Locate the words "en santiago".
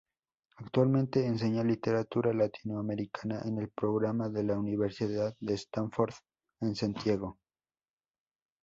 6.61-7.37